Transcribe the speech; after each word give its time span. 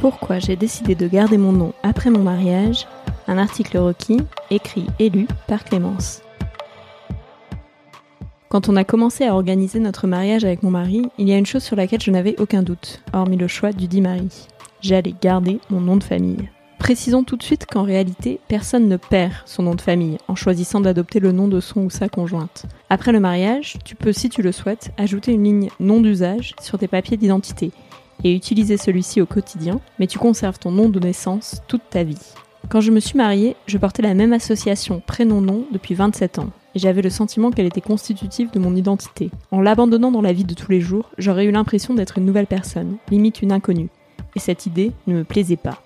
Pourquoi 0.00 0.38
j'ai 0.38 0.56
décidé 0.56 0.94
de 0.94 1.06
garder 1.06 1.36
mon 1.36 1.52
nom 1.52 1.74
après 1.82 2.08
mon 2.08 2.22
mariage 2.22 2.86
Un 3.28 3.36
article 3.36 3.76
requis, 3.76 4.22
écrit 4.50 4.86
et 4.98 5.10
lu 5.10 5.28
par 5.46 5.62
Clémence. 5.62 6.22
Quand 8.48 8.70
on 8.70 8.76
a 8.76 8.84
commencé 8.84 9.24
à 9.24 9.34
organiser 9.34 9.78
notre 9.78 10.06
mariage 10.06 10.42
avec 10.42 10.62
mon 10.62 10.70
mari, 10.70 11.02
il 11.18 11.28
y 11.28 11.34
a 11.34 11.36
une 11.36 11.44
chose 11.44 11.62
sur 11.62 11.76
laquelle 11.76 12.00
je 12.00 12.10
n'avais 12.10 12.40
aucun 12.40 12.62
doute, 12.62 13.02
hormis 13.12 13.36
le 13.36 13.46
choix 13.46 13.72
du 13.72 13.88
dit 13.88 14.00
mari. 14.00 14.46
J'allais 14.80 15.14
garder 15.20 15.60
mon 15.68 15.82
nom 15.82 15.98
de 15.98 16.04
famille. 16.04 16.48
Précisons 16.78 17.22
tout 17.22 17.36
de 17.36 17.42
suite 17.42 17.66
qu'en 17.66 17.82
réalité, 17.82 18.40
personne 18.48 18.88
ne 18.88 18.96
perd 18.96 19.34
son 19.44 19.64
nom 19.64 19.74
de 19.74 19.82
famille 19.82 20.16
en 20.28 20.34
choisissant 20.34 20.80
d'adopter 20.80 21.20
le 21.20 21.32
nom 21.32 21.46
de 21.46 21.60
son 21.60 21.82
ou 21.82 21.90
sa 21.90 22.08
conjointe. 22.08 22.64
Après 22.88 23.12
le 23.12 23.20
mariage, 23.20 23.76
tu 23.84 23.96
peux, 23.96 24.14
si 24.14 24.30
tu 24.30 24.40
le 24.40 24.50
souhaites, 24.50 24.92
ajouter 24.96 25.32
une 25.32 25.44
ligne 25.44 25.68
nom 25.78 26.00
d'usage 26.00 26.54
sur 26.62 26.78
tes 26.78 26.88
papiers 26.88 27.18
d'identité 27.18 27.70
et 28.24 28.34
utiliser 28.34 28.76
celui-ci 28.76 29.20
au 29.20 29.26
quotidien, 29.26 29.80
mais 29.98 30.06
tu 30.06 30.18
conserves 30.18 30.58
ton 30.58 30.70
nom 30.70 30.88
de 30.88 31.00
naissance 31.00 31.62
toute 31.68 31.82
ta 31.90 32.02
vie. 32.02 32.18
Quand 32.68 32.80
je 32.80 32.90
me 32.90 33.00
suis 33.00 33.16
mariée, 33.16 33.56
je 33.66 33.78
portais 33.78 34.02
la 34.02 34.14
même 34.14 34.32
association 34.32 35.02
prénom-nom 35.06 35.64
depuis 35.72 35.94
27 35.94 36.38
ans, 36.38 36.50
et 36.74 36.78
j'avais 36.78 37.02
le 37.02 37.10
sentiment 37.10 37.50
qu'elle 37.50 37.66
était 37.66 37.80
constitutive 37.80 38.50
de 38.52 38.58
mon 38.58 38.76
identité. 38.76 39.30
En 39.50 39.60
l'abandonnant 39.60 40.12
dans 40.12 40.22
la 40.22 40.32
vie 40.32 40.44
de 40.44 40.54
tous 40.54 40.70
les 40.70 40.80
jours, 40.80 41.10
j'aurais 41.18 41.46
eu 41.46 41.50
l'impression 41.50 41.94
d'être 41.94 42.18
une 42.18 42.26
nouvelle 42.26 42.46
personne, 42.46 42.96
limite 43.10 43.42
une 43.42 43.52
inconnue, 43.52 43.88
et 44.36 44.38
cette 44.38 44.66
idée 44.66 44.92
ne 45.06 45.14
me 45.14 45.24
plaisait 45.24 45.56
pas. 45.56 45.82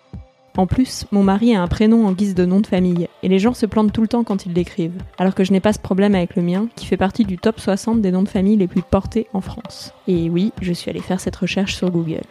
En 0.57 0.67
plus, 0.67 1.05
mon 1.11 1.25
mari 1.25 1.55
a 1.55 1.63
un 1.63 1.67
prénom 1.67 2.07
en 2.07 2.13
guise 2.13 2.37
de 2.37 2.45
nom 2.45 2.61
de 2.61 2.67
famille, 2.67 3.09
et 3.25 3.29
les 3.29 3.41
gens 3.41 3.55
se 3.55 3.67
plantent 3.67 3.93
tout 3.93 4.03
le 4.03 4.09
temps 4.09 4.23
quand 4.23 4.47
ils 4.47 4.53
l'écrivent, 4.53 5.03
alors 5.19 5.35
que 5.35 5.43
je 5.43 5.51
n'ai 5.51 5.59
pas 5.59 5.73
ce 5.73 5.81
problème 5.81 6.15
avec 6.15 6.37
le 6.37 6.43
mien, 6.43 6.69
qui 6.77 6.87
fait 6.87 6.97
partie 6.97 7.25
du 7.25 7.39
top 7.39 7.59
60 7.59 8.01
des 8.01 8.13
noms 8.13 8.23
de 8.23 8.29
famille 8.29 8.57
les 8.57 8.69
plus 8.69 8.83
portés 8.83 9.27
en 9.33 9.41
France. 9.41 9.93
Et 10.07 10.31
oui, 10.31 10.53
je 10.61 10.73
suis 10.73 10.91
allée 10.91 11.01
faire 11.01 11.21
cette 11.21 11.35
recherche 11.35 11.75
sur 11.75 11.91
Google. 11.91 12.23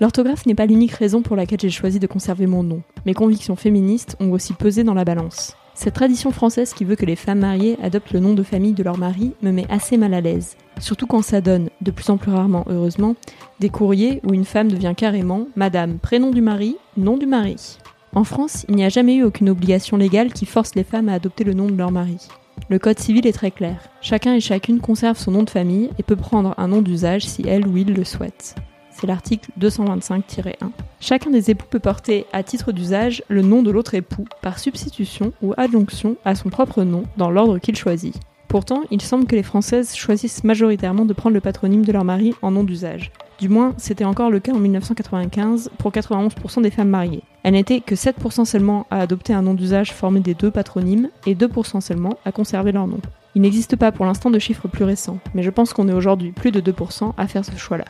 L'orthographe 0.00 0.46
n'est 0.46 0.54
pas 0.56 0.66
l'unique 0.66 0.92
raison 0.92 1.22
pour 1.22 1.36
laquelle 1.36 1.60
j'ai 1.60 1.70
choisi 1.70 2.00
de 2.00 2.06
conserver 2.06 2.46
mon 2.46 2.62
nom. 2.64 2.82
Mes 3.06 3.14
convictions 3.14 3.56
féministes 3.56 4.16
ont 4.18 4.32
aussi 4.32 4.52
pesé 4.52 4.82
dans 4.82 4.94
la 4.94 5.04
balance. 5.04 5.56
Cette 5.80 5.94
tradition 5.94 6.32
française 6.32 6.74
qui 6.74 6.84
veut 6.84 6.96
que 6.96 7.06
les 7.06 7.14
femmes 7.14 7.38
mariées 7.38 7.78
adoptent 7.80 8.10
le 8.10 8.18
nom 8.18 8.34
de 8.34 8.42
famille 8.42 8.72
de 8.72 8.82
leur 8.82 8.98
mari 8.98 9.34
me 9.42 9.52
met 9.52 9.64
assez 9.68 9.96
mal 9.96 10.12
à 10.12 10.20
l'aise. 10.20 10.56
Surtout 10.80 11.06
quand 11.06 11.22
ça 11.22 11.40
donne, 11.40 11.70
de 11.82 11.92
plus 11.92 12.10
en 12.10 12.16
plus 12.16 12.32
rarement 12.32 12.64
heureusement, 12.68 13.14
des 13.60 13.68
courriers 13.68 14.20
où 14.24 14.34
une 14.34 14.44
femme 14.44 14.72
devient 14.72 14.94
carrément 14.96 15.46
Madame 15.54 16.00
prénom 16.00 16.32
du 16.32 16.40
mari, 16.40 16.76
nom 16.96 17.16
du 17.16 17.26
mari. 17.26 17.78
En 18.12 18.24
France, 18.24 18.66
il 18.68 18.74
n'y 18.74 18.84
a 18.84 18.88
jamais 18.88 19.14
eu 19.14 19.22
aucune 19.22 19.50
obligation 19.50 19.96
légale 19.96 20.32
qui 20.32 20.46
force 20.46 20.74
les 20.74 20.82
femmes 20.82 21.08
à 21.08 21.14
adopter 21.14 21.44
le 21.44 21.54
nom 21.54 21.68
de 21.68 21.76
leur 21.76 21.92
mari. 21.92 22.26
Le 22.68 22.80
code 22.80 22.98
civil 22.98 23.24
est 23.28 23.32
très 23.32 23.52
clair. 23.52 23.88
Chacun 24.00 24.34
et 24.34 24.40
chacune 24.40 24.80
conserve 24.80 25.16
son 25.16 25.30
nom 25.30 25.44
de 25.44 25.50
famille 25.50 25.90
et 25.96 26.02
peut 26.02 26.16
prendre 26.16 26.54
un 26.58 26.66
nom 26.66 26.82
d'usage 26.82 27.24
si 27.24 27.44
elle 27.46 27.68
ou 27.68 27.76
il 27.76 27.94
le 27.94 28.02
souhaite 28.02 28.56
c'est 28.98 29.06
l'article 29.06 29.50
225-1. 29.60 30.52
Chacun 31.00 31.30
des 31.30 31.50
époux 31.50 31.66
peut 31.70 31.78
porter 31.78 32.26
à 32.32 32.42
titre 32.42 32.72
d'usage 32.72 33.22
le 33.28 33.42
nom 33.42 33.62
de 33.62 33.70
l'autre 33.70 33.94
époux 33.94 34.24
par 34.42 34.58
substitution 34.58 35.32
ou 35.42 35.54
adjonction 35.56 36.16
à 36.24 36.34
son 36.34 36.48
propre 36.48 36.82
nom 36.82 37.04
dans 37.16 37.30
l'ordre 37.30 37.58
qu'il 37.58 37.76
choisit. 37.76 38.18
Pourtant, 38.48 38.82
il 38.90 39.02
semble 39.02 39.26
que 39.26 39.36
les 39.36 39.42
Françaises 39.42 39.94
choisissent 39.94 40.42
majoritairement 40.42 41.04
de 41.04 41.12
prendre 41.12 41.34
le 41.34 41.40
patronyme 41.40 41.84
de 41.84 41.92
leur 41.92 42.04
mari 42.04 42.34
en 42.40 42.50
nom 42.50 42.64
d'usage. 42.64 43.12
Du 43.38 43.48
moins, 43.48 43.74
c'était 43.76 44.04
encore 44.04 44.30
le 44.30 44.40
cas 44.40 44.52
en 44.52 44.58
1995 44.58 45.70
pour 45.78 45.92
91% 45.92 46.62
des 46.62 46.70
femmes 46.70 46.88
mariées. 46.88 47.22
Elles 47.44 47.52
n'étaient 47.52 47.80
que 47.80 47.94
7% 47.94 48.46
seulement 48.46 48.86
à 48.90 49.00
adopter 49.00 49.32
un 49.32 49.42
nom 49.42 49.54
d'usage 49.54 49.92
formé 49.92 50.20
des 50.20 50.34
deux 50.34 50.50
patronymes 50.50 51.10
et 51.26 51.36
2% 51.36 51.80
seulement 51.80 52.18
à 52.24 52.32
conserver 52.32 52.72
leur 52.72 52.88
nom. 52.88 52.98
Il 53.36 53.42
n'existe 53.42 53.76
pas 53.76 53.92
pour 53.92 54.06
l'instant 54.06 54.30
de 54.30 54.38
chiffres 54.40 54.66
plus 54.66 54.84
récents, 54.84 55.18
mais 55.34 55.44
je 55.44 55.50
pense 55.50 55.72
qu'on 55.72 55.88
est 55.88 55.92
aujourd'hui 55.92 56.32
plus 56.32 56.50
de 56.50 56.60
2% 56.60 57.12
à 57.16 57.28
faire 57.28 57.44
ce 57.44 57.56
choix-là. 57.56 57.84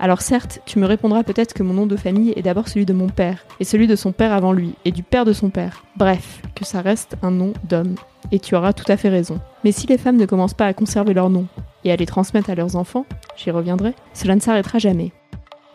Alors 0.00 0.22
certes, 0.22 0.60
tu 0.66 0.78
me 0.78 0.86
répondras 0.86 1.22
peut-être 1.22 1.54
que 1.54 1.62
mon 1.62 1.74
nom 1.74 1.86
de 1.86 1.96
famille 1.96 2.32
est 2.36 2.42
d'abord 2.42 2.68
celui 2.68 2.84
de 2.84 2.92
mon 2.92 3.08
père, 3.08 3.44
et 3.60 3.64
celui 3.64 3.86
de 3.86 3.96
son 3.96 4.12
père 4.12 4.32
avant 4.32 4.52
lui, 4.52 4.74
et 4.84 4.90
du 4.90 5.02
père 5.02 5.24
de 5.24 5.32
son 5.32 5.50
père. 5.50 5.84
Bref, 5.96 6.42
que 6.54 6.64
ça 6.64 6.80
reste 6.80 7.16
un 7.22 7.30
nom 7.30 7.52
d'homme. 7.68 7.94
Et 8.32 8.40
tu 8.40 8.56
auras 8.56 8.72
tout 8.72 8.90
à 8.90 8.96
fait 8.96 9.08
raison. 9.08 9.40
Mais 9.62 9.72
si 9.72 9.86
les 9.86 9.98
femmes 9.98 10.16
ne 10.16 10.26
commencent 10.26 10.54
pas 10.54 10.66
à 10.66 10.74
conserver 10.74 11.14
leur 11.14 11.30
nom, 11.30 11.46
et 11.84 11.92
à 11.92 11.96
les 11.96 12.06
transmettre 12.06 12.50
à 12.50 12.54
leurs 12.54 12.76
enfants, 12.76 13.06
j'y 13.36 13.50
reviendrai, 13.50 13.94
cela 14.14 14.34
ne 14.34 14.40
s'arrêtera 14.40 14.78
jamais. 14.78 15.12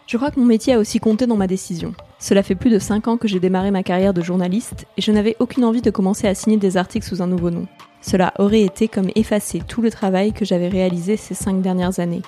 Je 0.08 0.18
crois 0.18 0.32
que 0.32 0.40
mon 0.40 0.46
métier 0.46 0.74
a 0.74 0.80
aussi 0.80 1.00
compté 1.00 1.28
dans 1.28 1.38
ma 1.38 1.48
décision. 1.48 1.94
Cela 2.18 2.42
fait 2.44 2.56
plus 2.56 2.72
de 2.72 2.80
5 2.80 3.08
ans 3.08 3.18
que 3.18 3.28
j'ai 3.28 3.40
démarré 3.40 3.72
ma 3.72 3.84
carrière 3.84 4.14
de 4.14 4.22
journaliste, 4.22 4.86
et 4.98 5.02
je 5.02 5.12
n'avais 5.12 5.38
aucune 5.40 5.64
envie 5.64 5.82
de 5.82 5.92
commencer 5.92 6.28
à 6.28 6.36
signer 6.36 6.58
des 6.58 6.78
articles 6.78 7.08
sous 7.08 7.22
un 7.22 7.28
nouveau 7.28 7.52
nom. 7.52 7.68
Cela 8.02 8.34
aurait 8.40 8.62
été 8.62 8.88
comme 8.88 9.12
effacer 9.16 9.62
tout 9.66 9.82
le 9.82 9.92
travail 9.92 10.34
que 10.34 10.46
j'avais 10.46 10.68
réalisé 10.68 11.16
ces 11.16 11.36
5 11.36 11.62
dernières 11.62 12.00
années. 12.00 12.24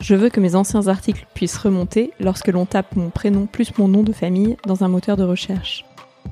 Je 0.00 0.14
veux 0.14 0.28
que 0.28 0.40
mes 0.40 0.54
anciens 0.54 0.88
articles 0.88 1.26
puissent 1.34 1.56
remonter 1.56 2.12
lorsque 2.20 2.48
l'on 2.48 2.66
tape 2.66 2.94
mon 2.96 3.10
prénom 3.10 3.46
plus 3.46 3.76
mon 3.78 3.88
nom 3.88 4.02
de 4.02 4.12
famille 4.12 4.56
dans 4.66 4.84
un 4.84 4.88
moteur 4.88 5.16
de 5.16 5.24
recherche. 5.24 5.84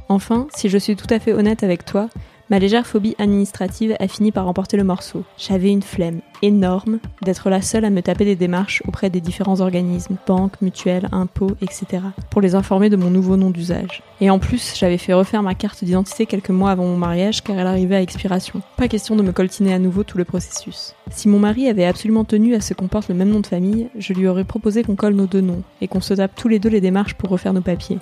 Enfin, 0.09 0.49
si 0.55 0.69
je 0.69 0.79
suis 0.79 0.97
tout 0.97 1.07
à 1.11 1.19
fait 1.19 1.33
honnête 1.33 1.63
avec 1.63 1.85
toi, 1.85 2.09
Ma 2.51 2.59
légère 2.59 2.87
phobie 2.87 3.15
administrative 3.19 3.97
a 3.99 4.07
fini 4.07 4.31
par 4.31 4.45
remporter 4.45 4.77
le 4.77 4.85
morceau. 4.85 5.25
J'avais 5.39 5.71
une 5.71 5.83
flemme 5.83 6.21
énorme 6.43 6.99
d'être 7.23 7.49
la 7.49 7.63
seule 7.63 7.87
à 7.87 7.91
me 7.91 8.03
taper 8.03 8.27
des 8.27 8.37
démarches 8.37 8.83
auprès 8.87 9.09
des 9.09 9.23
différents 9.23 9.63
organismes, 9.63 10.17
banques, 10.27 10.61
mutuelles, 10.61 11.09
impôts, 11.11 11.57
etc., 11.63 12.03
pour 12.29 12.43
les 12.43 12.55
informer 12.55 12.91
de 12.91 12.97
mon 12.97 13.09
nouveau 13.09 13.39
nom 13.39 13.51
d'usage. 13.51 14.03
Et 14.21 14.29
en 14.29 14.39
plus, 14.39 14.75
j'avais 14.77 14.99
fait 14.99 15.15
refaire 15.15 15.43
ma 15.43 15.55
carte 15.55 15.83
d'identité 15.85 16.27
quelques 16.27 16.51
mois 16.51 16.71
avant 16.71 16.85
mon 16.85 16.99
mariage 16.99 17.43
car 17.43 17.59
elle 17.59 17.67
arrivait 17.67 17.97
à 17.97 18.03
expiration. 18.03 18.61
Pas 18.77 18.89
question 18.89 19.17
de 19.17 19.23
me 19.23 19.33
coltiner 19.33 19.73
à 19.73 19.79
nouveau 19.79 20.05
tout 20.05 20.19
le 20.19 20.27
processus. 20.27 20.95
Si 21.11 21.29
mon 21.29 21.39
mari 21.39 21.69
avait 21.69 21.87
absolument 21.87 22.25
tenu 22.25 22.55
à 22.55 22.61
ce 22.61 22.75
qu'on 22.75 22.89
porte 22.89 23.09
le 23.09 23.15
même 23.15 23.31
nom 23.31 23.41
de 23.41 23.47
famille, 23.47 23.89
je 23.97 24.13
lui 24.13 24.29
aurais 24.29 24.45
proposé 24.45 24.83
qu'on 24.83 24.97
colle 24.97 25.15
nos 25.15 25.27
deux 25.27 25.41
noms 25.41 25.63
et 25.81 25.89
qu'on 25.89 26.03
se 26.03 26.13
tape 26.13 26.35
tous 26.37 26.49
les 26.49 26.59
deux 26.59 26.69
les 26.69 26.83
démarches 26.83 27.15
pour 27.15 27.31
refaire 27.31 27.55
nos 27.55 27.63
papiers. 27.63 27.99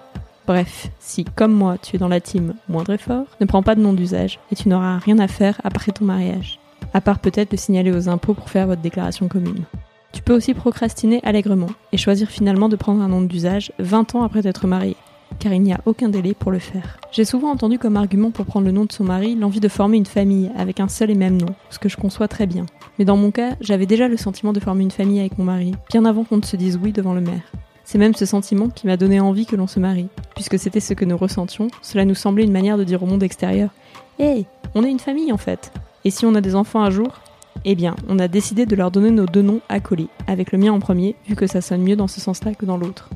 Bref, 0.46 0.90
si 0.98 1.24
comme 1.24 1.52
moi 1.52 1.78
tu 1.78 1.96
es 1.96 1.98
dans 1.98 2.08
la 2.08 2.20
team 2.20 2.54
moindre 2.68 2.92
effort, 2.92 3.26
ne 3.40 3.46
prends 3.46 3.62
pas 3.62 3.76
de 3.76 3.80
nom 3.80 3.92
d'usage 3.92 4.40
et 4.50 4.56
tu 4.56 4.68
n'auras 4.68 4.98
rien 4.98 5.18
à 5.20 5.28
faire 5.28 5.60
après 5.62 5.92
ton 5.92 6.04
mariage. 6.04 6.58
À 6.94 7.00
part 7.00 7.20
peut-être 7.20 7.52
le 7.52 7.58
signaler 7.58 7.92
aux 7.92 8.08
impôts 8.08 8.34
pour 8.34 8.50
faire 8.50 8.66
votre 8.66 8.82
déclaration 8.82 9.28
commune. 9.28 9.64
Tu 10.12 10.20
peux 10.20 10.34
aussi 10.34 10.52
procrastiner 10.52 11.20
allègrement 11.22 11.70
et 11.92 11.96
choisir 11.96 12.28
finalement 12.28 12.68
de 12.68 12.76
prendre 12.76 13.02
un 13.02 13.08
nom 13.08 13.22
d'usage 13.22 13.72
20 13.78 14.16
ans 14.16 14.24
après 14.24 14.42
t'être 14.42 14.66
marié, 14.66 14.96
car 15.38 15.52
il 15.52 15.62
n'y 15.62 15.72
a 15.72 15.80
aucun 15.86 16.08
délai 16.08 16.34
pour 16.34 16.50
le 16.50 16.58
faire. 16.58 16.98
J'ai 17.12 17.24
souvent 17.24 17.50
entendu 17.50 17.78
comme 17.78 17.96
argument 17.96 18.30
pour 18.30 18.44
prendre 18.44 18.66
le 18.66 18.72
nom 18.72 18.84
de 18.84 18.92
son 18.92 19.04
mari 19.04 19.36
l'envie 19.36 19.60
de 19.60 19.68
former 19.68 19.96
une 19.96 20.06
famille 20.06 20.50
avec 20.56 20.80
un 20.80 20.88
seul 20.88 21.10
et 21.10 21.14
même 21.14 21.40
nom, 21.40 21.54
ce 21.70 21.78
que 21.78 21.88
je 21.88 21.96
conçois 21.96 22.28
très 22.28 22.46
bien. 22.46 22.66
Mais 22.98 23.04
dans 23.04 23.16
mon 23.16 23.30
cas, 23.30 23.56
j'avais 23.60 23.86
déjà 23.86 24.08
le 24.08 24.16
sentiment 24.16 24.52
de 24.52 24.60
former 24.60 24.82
une 24.82 24.90
famille 24.90 25.20
avec 25.20 25.38
mon 25.38 25.44
mari, 25.44 25.72
bien 25.90 26.04
avant 26.04 26.24
qu'on 26.24 26.38
ne 26.38 26.44
se 26.44 26.56
dise 26.56 26.78
oui 26.82 26.92
devant 26.92 27.14
le 27.14 27.20
maire. 27.20 27.52
C'est 27.84 27.98
même 27.98 28.14
ce 28.14 28.26
sentiment 28.26 28.68
qui 28.68 28.86
m'a 28.86 28.96
donné 28.96 29.20
envie 29.20 29.46
que 29.46 29.56
l'on 29.56 29.66
se 29.66 29.80
marie, 29.80 30.08
puisque 30.34 30.58
c'était 30.58 30.80
ce 30.80 30.94
que 30.94 31.04
nous 31.04 31.16
ressentions, 31.16 31.68
cela 31.82 32.04
nous 32.04 32.14
semblait 32.14 32.44
une 32.44 32.52
manière 32.52 32.78
de 32.78 32.84
dire 32.84 33.02
au 33.02 33.06
monde 33.06 33.22
extérieur 33.22 33.70
Hé, 34.18 34.46
on 34.74 34.84
est 34.84 34.90
une 34.90 34.98
famille 34.98 35.32
en 35.32 35.38
fait 35.38 35.72
Et 36.04 36.10
si 36.10 36.26
on 36.26 36.34
a 36.34 36.40
des 36.40 36.54
enfants 36.54 36.82
un 36.82 36.90
jour? 36.90 37.20
Eh 37.64 37.74
bien, 37.74 37.94
on 38.08 38.18
a 38.18 38.28
décidé 38.28 38.66
de 38.66 38.74
leur 38.74 38.90
donner 38.90 39.10
nos 39.10 39.26
deux 39.26 39.42
noms 39.42 39.60
accolés, 39.68 40.08
avec 40.26 40.52
le 40.52 40.58
mien 40.58 40.72
en 40.72 40.80
premier, 40.80 41.14
vu 41.28 41.36
que 41.36 41.46
ça 41.46 41.60
sonne 41.60 41.82
mieux 41.82 41.96
dans 41.96 42.08
ce 42.08 42.20
sens-là 42.20 42.54
que 42.54 42.66
dans 42.66 42.76
l'autre. 42.76 43.08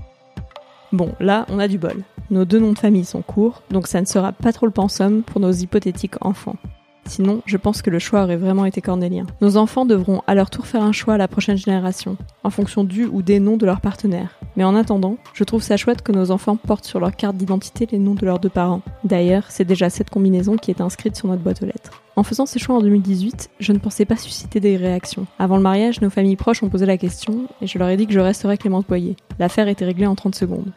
Bon, 0.93 1.13
là, 1.19 1.47
on 1.51 1.59
a 1.59 1.69
du 1.69 1.79
bol. 1.79 2.05
Nos 2.31 2.45
deux 2.45 2.61
noms 2.61 2.73
de 2.73 2.79
famille 2.79 3.05
sont 3.05 3.23
courts, 3.23 3.63
donc 3.71 3.87
ça 3.87 4.01
ne 4.01 4.07
sera 4.07 4.33
pas 4.33 4.53
trop 4.53 4.67
le 4.67 4.73
pensum 4.73 5.23
pour 5.23 5.41
nos 5.41 5.53
hypothétiques 5.53 6.25
enfants. 6.25 6.57
Sinon, 7.07 7.43
je 7.47 7.57
pense 7.57 7.83
que 7.83 7.91
le 7.91 7.99
choix 7.99 8.25
aurait 8.25 8.37
vraiment 8.37 8.65
été 8.65 8.81
cornélien. 8.81 9.27
Nos 9.41 9.57
enfants 9.57 9.87
devront 9.87 10.23
à 10.27 10.35
leur 10.35 10.51
tour 10.51 10.67
faire 10.67 10.83
un 10.83 10.93
choix 10.93 11.15
à 11.15 11.19
la 11.19 11.29
prochaine 11.29 11.57
génération, 11.57 12.17
en 12.45 12.51
fonction 12.51 12.85
du 12.85 13.07
ou 13.07 13.23
des 13.23 13.41
noms 13.41 13.57
de 13.57 13.67
leurs 13.67 13.81
partenaires. 13.81 14.39
Mais 14.57 14.65
en 14.65 14.75
attendant, 14.75 15.17
je 15.35 15.45
trouve 15.45 15.63
ça 15.63 15.77
chouette 15.77 16.03
que 16.03 16.13
nos 16.13 16.31
enfants 16.31 16.57
portent 16.57 16.85
sur 16.85 17.01
leur 17.01 17.15
carte 17.15 17.37
d'identité 17.37 17.87
les 17.91 17.99
noms 17.99 18.15
de 18.15 18.25
leurs 18.25 18.39
deux 18.39 18.49
parents. 18.49 18.83
D'ailleurs, 19.05 19.45
c'est 19.49 19.65
déjà 19.65 19.91
cette 19.91 20.11
combinaison 20.11 20.57
qui 20.57 20.71
est 20.71 20.81
inscrite 20.81 21.17
sur 21.17 21.29
notre 21.29 21.43
boîte 21.43 21.63
aux 21.63 21.67
lettres. 21.67 22.03
En 22.17 22.23
faisant 22.23 22.47
ce 22.47 22.59
choix 22.59 22.77
en 22.77 22.81
2018, 22.81 23.51
je 23.61 23.73
ne 23.73 23.79
pensais 23.79 24.07
pas 24.07 24.17
susciter 24.17 24.59
des 24.59 24.77
réactions. 24.77 25.27
Avant 25.39 25.57
le 25.57 25.63
mariage, 25.63 26.01
nos 26.01 26.11
familles 26.11 26.37
proches 26.37 26.63
ont 26.63 26.71
posé 26.71 26.87
la 26.87 26.97
question 26.97 27.47
et 27.61 27.67
je 27.67 27.79
leur 27.79 27.89
ai 27.89 27.97
dit 27.97 28.07
que 28.07 28.15
je 28.15 28.21
resterais 28.21 28.57
Clémence 28.57 28.87
Boyer. 28.87 29.17
L'affaire 29.39 29.69
était 29.69 29.85
réglée 29.85 30.07
en 30.07 30.15
30 30.15 30.35
secondes. 30.35 30.73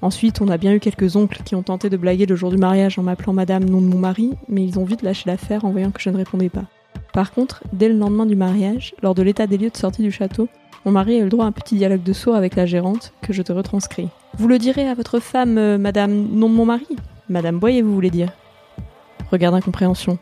Ensuite, 0.00 0.40
on 0.40 0.48
a 0.48 0.56
bien 0.56 0.74
eu 0.74 0.80
quelques 0.80 1.14
oncles 1.16 1.42
qui 1.44 1.54
ont 1.54 1.62
tenté 1.62 1.88
de 1.88 1.96
blaguer 1.96 2.26
le 2.26 2.34
jour 2.34 2.50
du 2.50 2.56
mariage 2.56 2.98
en 2.98 3.02
m'appelant 3.02 3.32
madame 3.32 3.64
nom 3.64 3.80
de 3.80 3.86
mon 3.86 3.98
mari, 3.98 4.32
mais 4.48 4.64
ils 4.64 4.78
ont 4.78 4.84
vite 4.84 5.02
lâché 5.02 5.24
l'affaire 5.26 5.64
en 5.64 5.70
voyant 5.70 5.90
que 5.90 6.00
je 6.00 6.10
ne 6.10 6.16
répondais 6.16 6.48
pas. 6.48 6.64
Par 7.12 7.32
contre, 7.32 7.62
dès 7.72 7.88
le 7.88 7.96
lendemain 7.96 8.26
du 8.26 8.36
mariage, 8.36 8.94
lors 9.02 9.14
de 9.14 9.22
l'état 9.22 9.46
des 9.46 9.58
lieux 9.58 9.70
de 9.70 9.76
sortie 9.76 10.02
du 10.02 10.10
château, 10.10 10.48
mon 10.84 10.90
mari 10.90 11.14
a 11.14 11.18
eu 11.18 11.24
le 11.24 11.28
droit 11.28 11.44
à 11.44 11.48
un 11.48 11.52
petit 11.52 11.76
dialogue 11.76 12.02
de 12.02 12.12
sourd 12.12 12.34
avec 12.34 12.56
la 12.56 12.66
gérante 12.66 13.12
que 13.22 13.32
je 13.32 13.42
te 13.42 13.52
retranscris. 13.52 14.08
Vous 14.38 14.48
le 14.48 14.58
direz 14.58 14.88
à 14.88 14.94
votre 14.94 15.20
femme, 15.20 15.56
euh, 15.58 15.78
madame, 15.78 16.12
nom 16.12 16.48
de 16.48 16.54
mon 16.54 16.64
mari? 16.64 16.86
Madame 17.28 17.58
Boyer, 17.58 17.82
vous 17.82 17.94
voulez 17.94 18.10
dire? 18.10 18.32
Regarde 19.30 19.54
incompréhension. 19.54 20.18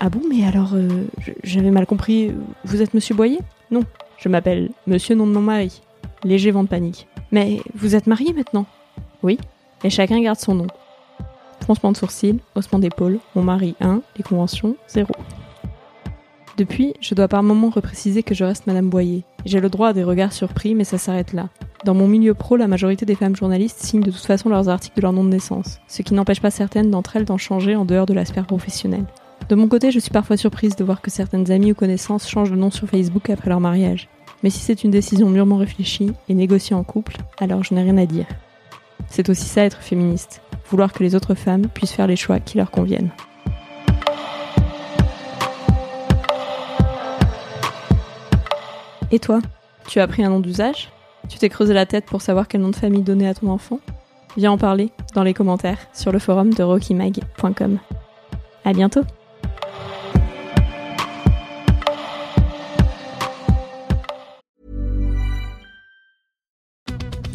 Ah 0.00 0.10
bon, 0.10 0.20
mais 0.28 0.44
alors, 0.44 0.74
euh, 0.74 1.06
j'avais 1.42 1.70
mal 1.70 1.86
compris. 1.86 2.32
Vous 2.64 2.82
êtes 2.82 2.92
monsieur 2.94 3.14
Boyer? 3.14 3.38
Non, 3.70 3.84
je 4.18 4.28
m'appelle 4.28 4.70
monsieur 4.86 5.14
nom 5.14 5.26
de 5.26 5.32
mon 5.32 5.40
mari. 5.40 5.80
Léger 6.24 6.50
vent 6.50 6.64
de 6.64 6.68
panique. 6.68 7.08
Mais 7.32 7.60
vous 7.74 7.94
êtes 7.94 8.06
marié 8.06 8.32
maintenant? 8.32 8.66
Oui, 9.22 9.38
et 9.84 9.90
chacun 9.90 10.20
garde 10.20 10.38
son 10.38 10.54
nom. 10.54 10.66
Froncement 11.60 11.92
de 11.92 11.96
sourcils, 11.96 12.40
haussement 12.54 12.78
d'épaule, 12.78 13.18
mon 13.34 13.42
mari 13.42 13.74
1, 13.80 14.00
les 14.16 14.22
conventions 14.22 14.76
0. 14.88 15.12
Depuis, 16.56 16.94
je 17.00 17.14
dois 17.14 17.28
par 17.28 17.42
moments 17.42 17.70
repréciser 17.70 18.22
que 18.22 18.34
je 18.34 18.44
reste 18.44 18.66
Madame 18.66 18.90
Boyer. 18.90 19.22
J'ai 19.44 19.60
le 19.60 19.68
droit 19.68 19.88
à 19.88 19.92
des 19.92 20.02
regards 20.02 20.32
surpris, 20.32 20.74
mais 20.74 20.84
ça 20.84 20.98
s'arrête 20.98 21.32
là. 21.32 21.48
Dans 21.84 21.94
mon 21.94 22.08
milieu 22.08 22.34
pro, 22.34 22.56
la 22.56 22.66
majorité 22.66 23.06
des 23.06 23.14
femmes 23.14 23.36
journalistes 23.36 23.78
signent 23.80 24.02
de 24.02 24.10
toute 24.10 24.26
façon 24.26 24.48
leurs 24.48 24.68
articles 24.68 24.96
de 24.96 25.02
leur 25.02 25.12
nom 25.12 25.22
de 25.22 25.28
naissance, 25.28 25.78
ce 25.86 26.02
qui 26.02 26.14
n'empêche 26.14 26.40
pas 26.40 26.50
certaines 26.50 26.90
d'entre 26.90 27.16
elles 27.16 27.24
d'en 27.24 27.38
changer 27.38 27.76
en 27.76 27.84
dehors 27.84 28.06
de 28.06 28.14
l'aspect 28.14 28.42
professionnel. 28.42 29.04
De 29.48 29.54
mon 29.54 29.68
côté, 29.68 29.92
je 29.92 30.00
suis 30.00 30.10
parfois 30.10 30.36
surprise 30.36 30.74
de 30.74 30.84
voir 30.84 31.00
que 31.00 31.10
certaines 31.10 31.50
amies 31.52 31.72
ou 31.72 31.74
connaissances 31.76 32.28
changent 32.28 32.50
de 32.50 32.56
nom 32.56 32.70
sur 32.70 32.88
Facebook 32.88 33.30
après 33.30 33.50
leur 33.50 33.60
mariage. 33.60 34.08
Mais 34.42 34.50
si 34.50 34.58
c'est 34.58 34.82
une 34.82 34.90
décision 34.90 35.30
mûrement 35.30 35.56
réfléchie 35.56 36.12
et 36.28 36.34
négociée 36.34 36.74
en 36.74 36.82
couple, 36.82 37.16
alors 37.38 37.62
je 37.62 37.74
n'ai 37.74 37.82
rien 37.82 37.98
à 37.98 38.06
dire. 38.06 38.26
C'est 39.08 39.28
aussi 39.28 39.44
ça 39.44 39.64
être 39.64 39.78
féministe, 39.78 40.42
vouloir 40.70 40.92
que 40.92 41.02
les 41.02 41.14
autres 41.14 41.34
femmes 41.34 41.68
puissent 41.68 41.92
faire 41.92 42.06
les 42.06 42.16
choix 42.16 42.40
qui 42.40 42.58
leur 42.58 42.70
conviennent. 42.70 43.10
Et 49.10 49.18
toi? 49.18 49.40
Tu 49.86 50.00
as 50.00 50.06
pris 50.06 50.22
un 50.22 50.30
nom 50.30 50.40
d'usage? 50.40 50.90
Tu 51.28 51.38
t'es 51.38 51.48
creusé 51.48 51.72
la 51.74 51.86
tête 51.86 52.06
pour 52.06 52.22
savoir 52.22 52.48
quel 52.48 52.60
nom 52.60 52.68
de 52.70 52.76
famille 52.76 53.02
donner 53.02 53.28
à 53.28 53.34
ton 53.34 53.48
enfant? 53.48 53.80
Viens 54.36 54.52
en 54.52 54.58
parler 54.58 54.90
dans 55.14 55.22
les 55.22 55.34
commentaires 55.34 55.78
sur 55.92 56.12
le 56.12 56.18
forum 56.18 56.52
de 56.52 56.62
rockymag.com. 56.62 57.78
À 58.64 58.72
bientôt 58.72 59.02